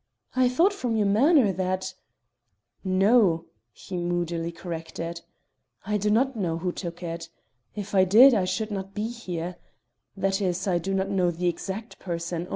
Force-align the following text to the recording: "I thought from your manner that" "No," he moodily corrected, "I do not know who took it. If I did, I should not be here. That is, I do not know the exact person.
"I 0.35 0.49
thought 0.49 0.73
from 0.73 0.95
your 0.95 1.05
manner 1.05 1.51
that" 1.53 1.93
"No," 3.03 3.45
he 3.71 3.97
moodily 3.97 4.51
corrected, 4.51 5.21
"I 5.85 5.97
do 5.97 6.09
not 6.09 6.35
know 6.35 6.57
who 6.57 6.71
took 6.71 7.03
it. 7.03 7.29
If 7.75 7.93
I 7.93 8.03
did, 8.03 8.33
I 8.33 8.45
should 8.45 8.71
not 8.71 8.95
be 8.95 9.07
here. 9.09 9.57
That 10.17 10.41
is, 10.41 10.65
I 10.67 10.79
do 10.79 10.95
not 10.95 11.09
know 11.09 11.29
the 11.29 11.47
exact 11.47 11.99
person. 11.99 12.47